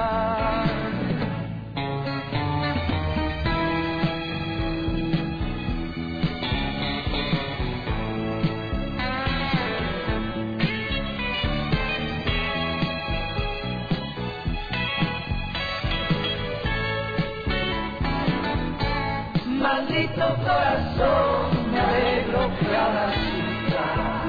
Me 20.96 21.80
alegro 21.80 22.40
ahora 22.40 23.12
sufras 23.14 24.24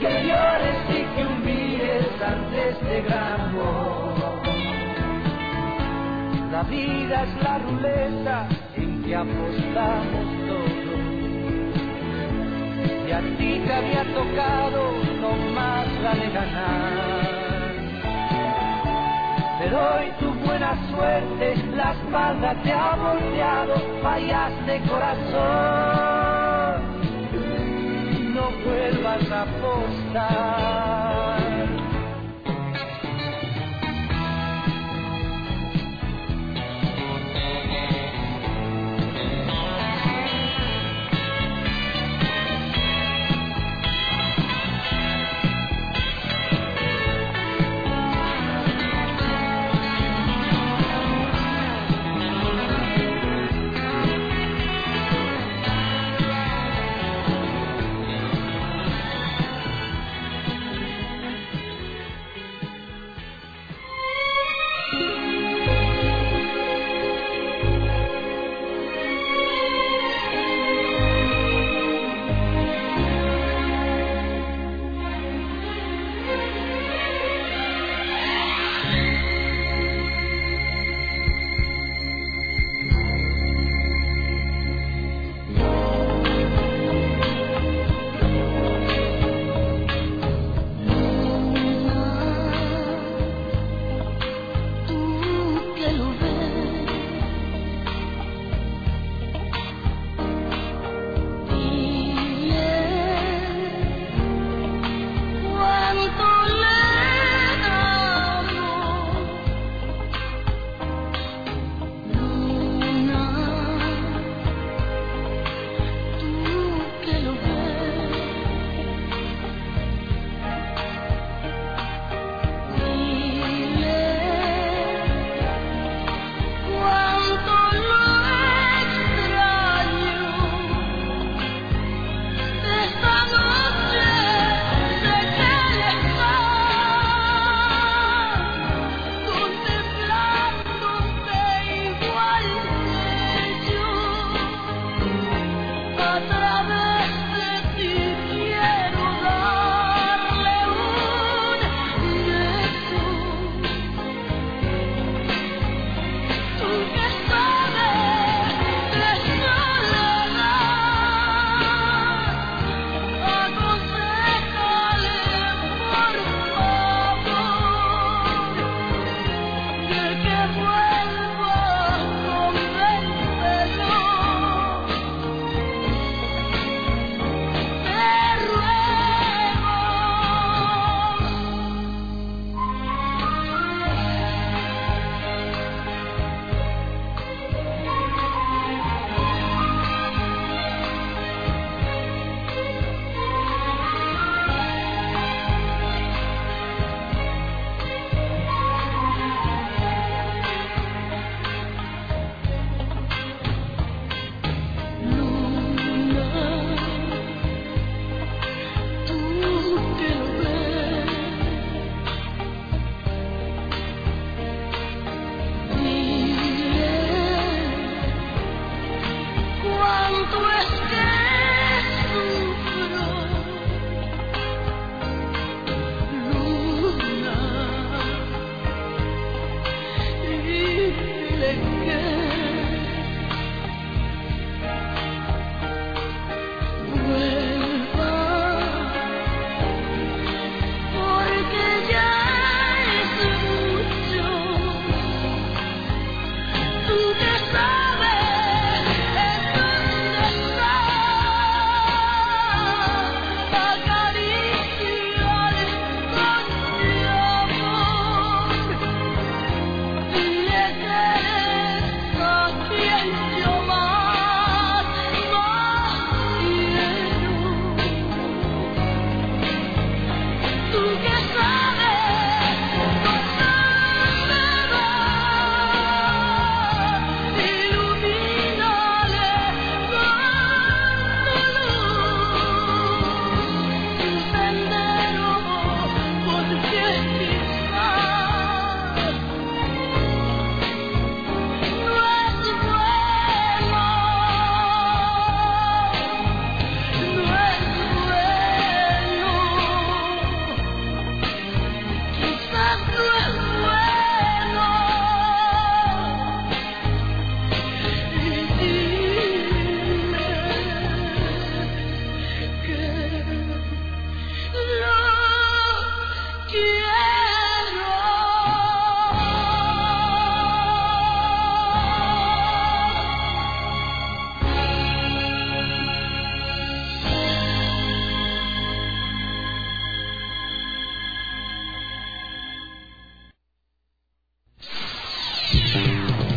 que 0.00 0.12
llores 0.26 0.78
y 0.88 1.00
que 1.14 1.22
humilles 1.26 2.22
ante 2.22 2.70
este 2.70 3.02
gran 3.02 3.40
amor. 3.40 4.40
La 6.50 6.62
vida 6.64 7.22
es 7.22 7.42
la 7.42 7.58
ruleta 7.58 8.48
en 8.76 9.02
que 9.04 9.14
apostamos 9.14 10.26
todos. 10.48 10.80
Y 13.08 13.12
a 13.12 13.20
ti 13.38 13.62
te 13.66 13.72
había 13.72 14.04
tocado 14.14 14.92
no 15.20 15.36
más 15.54 15.86
la 16.02 16.14
de 16.14 16.30
ganar. 16.30 17.20
Pero 19.60 19.78
hoy 19.78 20.29
buena 20.50 20.74
suerte, 20.90 21.56
la 21.76 21.92
espalda 21.92 22.54
te 22.62 22.72
ha 22.72 22.96
volteado, 22.96 23.74
fallaste 24.02 24.82
corazón 24.88 26.40
no 28.34 28.50
vuelvas 28.64 29.30
a 29.30 29.42
apostar. 29.42 31.39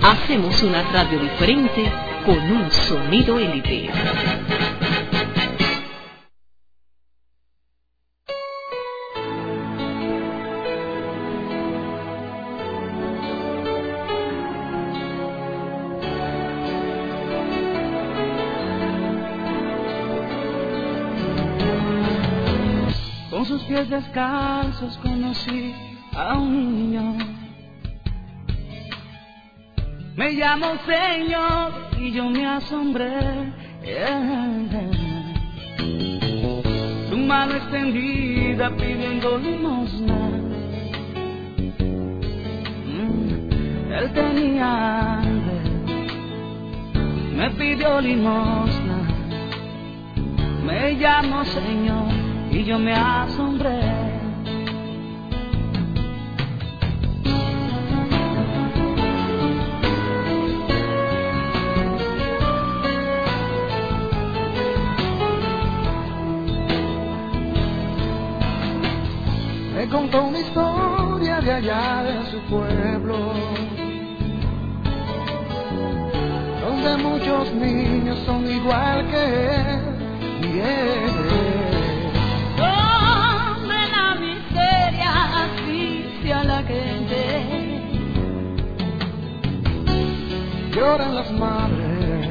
Hacemos 0.04 0.62
una 0.64 0.84
radio 0.92 1.18
diferente 1.18 1.90
con 2.26 2.38
un 2.38 2.70
sonido 2.70 3.40
élite. 3.40 3.90
Con 23.30 23.46
sus 23.46 23.64
pies 23.64 23.90
descalzos 23.90 24.98
conocí 24.98 25.74
a 26.14 26.38
un 26.38 26.76
niño. 26.76 27.33
Me 30.24 30.32
llamo 30.32 30.68
Señor 30.86 31.74
y 31.98 32.14
yo 32.14 32.30
me 32.30 32.46
asombré. 32.46 33.52
Su 37.10 37.18
mano 37.18 37.56
extendida 37.56 38.70
pidiendo 38.70 39.38
limosna. 39.38 40.16
Mm, 42.86 43.92
Él 43.92 44.14
tenía 44.14 45.18
hambre, 45.18 45.60
me 47.36 47.50
pidió 47.52 48.00
limosna. 48.00 49.00
Me 50.66 50.94
llamo 50.94 51.44
Señor 51.44 52.14
y 52.50 52.64
yo 52.64 52.80
me 52.80 52.94
asombré. 52.94 53.93
Allá 71.64 72.04
de 72.04 72.32
su 72.32 72.40
pueblo, 72.50 73.34
donde 76.62 76.98
muchos 76.98 77.54
niños 77.54 78.20
son 78.26 78.50
igual 78.52 79.08
que 79.10 79.24
él 79.56 79.82
y 80.42 80.60
él. 80.60 81.16
Donde 82.58 83.78
la 83.96 84.16
miseria 84.16 85.44
asfixia 85.44 86.42
a 86.42 86.44
la 86.44 86.64
gente. 86.64 87.80
Lloran 90.76 91.16
las 91.16 91.32
madres, 91.32 92.30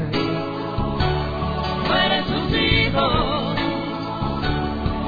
Mueren 1.88 2.24
sus 2.26 2.58
hijos, 2.58 3.56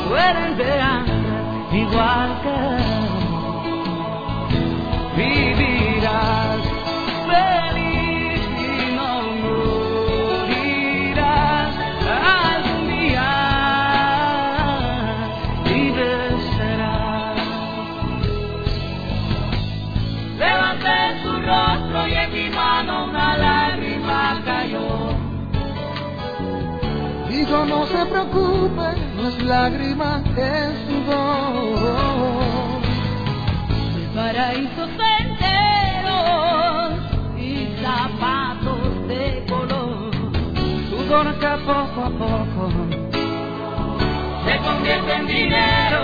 mueren 0.08 0.56
de 0.56 0.80
hambre, 0.80 1.78
igual 1.78 2.40
que 2.42 2.48
él. 2.48 2.93
No 28.14 28.22
se 28.22 28.30
preocupe, 28.30 28.88
no 29.16 29.28
es 29.28 30.74
sudor. 30.86 31.94
Paraísos 34.14 34.90
enteros 35.20 36.92
y 37.36 37.68
zapatos 37.82 39.08
de 39.08 39.44
color. 39.48 40.10
Sudor 40.90 41.26
que 41.38 41.46
poco 41.64 42.04
a 42.04 42.10
poco 42.10 42.70
se 44.44 44.54
convierte 44.58 45.12
en 45.14 45.26
dinero. 45.26 46.02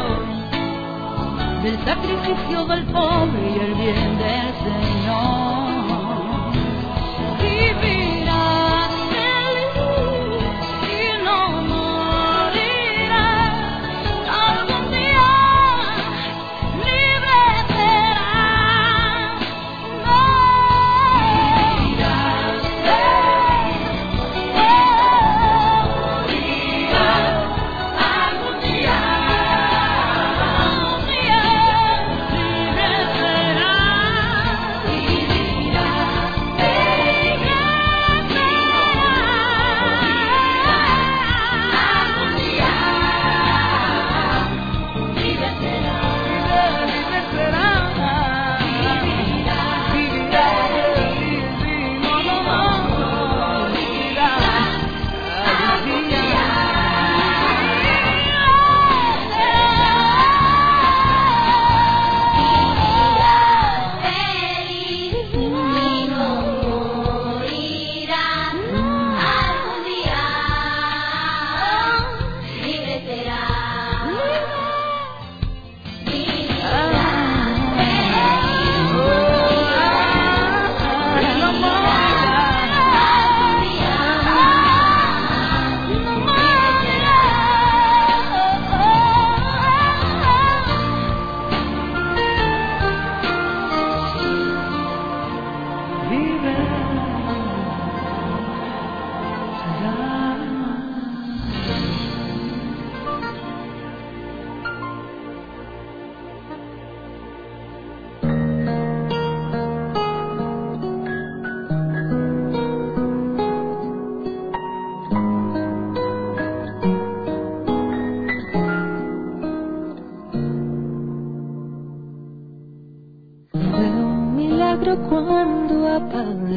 Del 1.63 1.79
sacrificio 1.85 2.65
del 2.67 2.85
pobre 2.87 3.51
y 3.55 3.59
el 3.59 3.75
bien 3.75 4.19
del 4.19 4.55
Señor. 4.65 5.60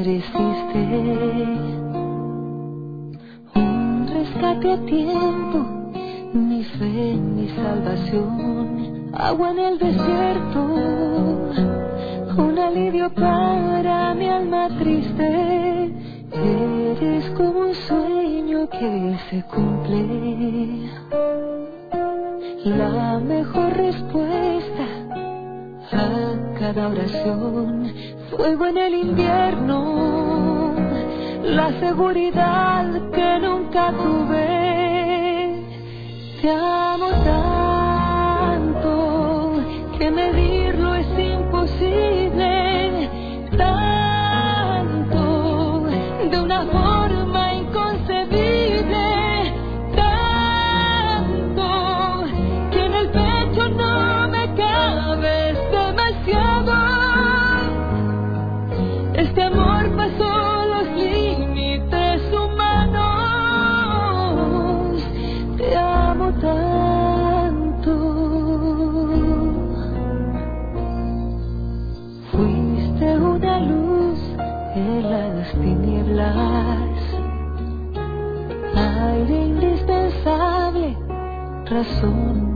Apareciste. 0.04 0.84
Un 3.56 4.08
rescate 4.08 4.72
a 4.72 4.78
tiempo, 4.86 5.60
mi 6.34 6.64
fe, 6.64 7.16
mi 7.16 7.48
salvación. 7.50 9.12
Agua 9.14 9.52
en 9.52 9.60
el 9.60 9.80
desierto, 9.80 10.60
un 12.38 12.60
alivio 12.60 13.14
para 13.14 14.14
mi 14.16 14.28
alma 14.28 14.68
triste. 14.78 15.94
Eres 16.32 17.30
como 17.38 17.60
un 17.60 17.74
sueño 17.74 18.68
que 18.70 19.18
se 19.30 19.42
cumple. 19.44 20.90
La 22.66 23.20
mejor 23.20 23.74
respuesta 23.74 24.86
a 25.92 26.60
cada 26.60 26.90
oración, 26.90 27.94
fuego 28.38 28.66
en 28.66 28.78
el 28.78 28.94
invierno, 28.96 30.74
la 31.44 31.72
seguridad 31.80 33.12
que 33.12 33.40
nunca 33.40 33.92
tuve. 33.92 35.64
Te 36.42 36.50
amo 36.50 37.10
tanto 38.54 38.92
que 39.98 40.12
medirlo 40.12 40.96
es 40.96 41.08
imposible, 41.20 42.53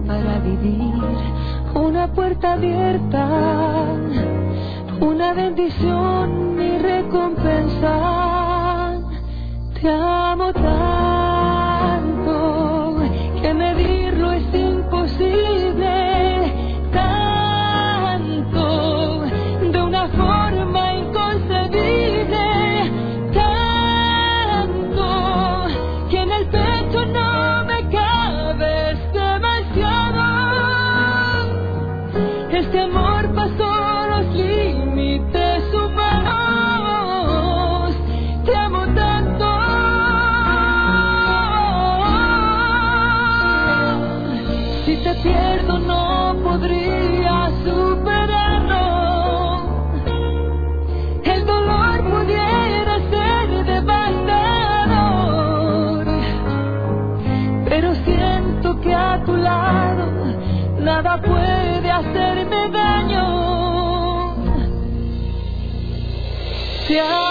para 0.05 0.39
vivir, 0.39 0.93
una 1.73 2.07
puerta 2.13 2.53
abierta, 2.53 3.27
una 5.01 5.33
bendición 5.33 6.57
y 6.61 6.77
recompensa. 6.77 7.93
Te 9.81 9.89
amo 9.89 10.53
tanto 10.53 10.96
Te 66.87 67.26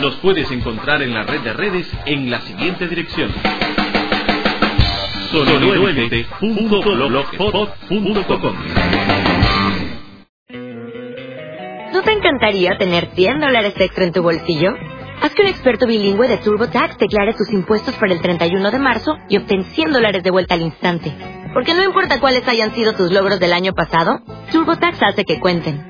Nos 0.00 0.14
puedes 0.18 0.48
encontrar 0.52 1.02
en 1.02 1.12
la 1.12 1.24
red 1.24 1.40
de 1.40 1.52
redes 1.52 1.90
en 2.06 2.30
la 2.30 2.40
siguiente 2.42 2.86
dirección. 2.86 3.32
¿No 11.92 12.02
te 12.02 12.12
encantaría 12.12 12.78
tener 12.78 13.08
100 13.16 13.40
dólares 13.40 13.74
extra 13.78 14.04
en 14.04 14.12
tu 14.12 14.22
bolsillo? 14.22 14.76
Haz 15.20 15.34
que 15.34 15.42
un 15.42 15.48
experto 15.48 15.88
bilingüe 15.88 16.28
de 16.28 16.38
TurboTax 16.38 16.98
declare 16.98 17.34
tus 17.34 17.52
impuestos 17.52 17.96
para 17.96 18.12
el 18.12 18.20
31 18.20 18.70
de 18.70 18.78
marzo 18.78 19.16
y 19.28 19.38
obtén 19.38 19.64
100 19.64 19.92
dólares 19.92 20.22
de 20.22 20.30
vuelta 20.30 20.54
al 20.54 20.62
instante. 20.62 21.12
Porque 21.52 21.74
no 21.74 21.82
importa 21.82 22.20
cuáles 22.20 22.46
hayan 22.46 22.72
sido 22.76 22.94
tus 22.94 23.10
logros 23.10 23.40
del 23.40 23.52
año 23.52 23.72
pasado, 23.72 24.20
TurboTax 24.52 25.02
hace 25.02 25.24
que 25.24 25.40
cuenten. 25.40 25.89